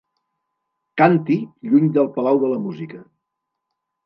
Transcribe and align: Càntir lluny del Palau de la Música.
Càntir 1.01 1.37
lluny 1.67 1.93
del 1.99 2.09
Palau 2.17 2.41
de 2.45 2.51
la 2.55 2.59
Música. 2.65 3.05